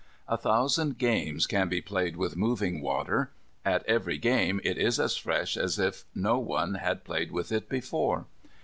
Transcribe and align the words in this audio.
A 0.27 0.35
thousand 0.35 0.97
games 0.97 1.45
can 1.45 1.69
be 1.69 1.79
played 1.79 2.17
with 2.17 2.35
moving 2.35 2.81
water; 2.81 3.29
at 3.63 3.85
every 3.85 4.17
game 4.17 4.59
it 4.63 4.79
is 4.79 4.99
as 4.99 5.15
fresh 5.15 5.55
as 5.55 5.77
if 5.77 6.05
no 6.15 6.39
one 6.39 6.73
had 6.73 7.03
played 7.03 7.31
with 7.31 7.51
it 7.51 7.69
before. 7.69 8.25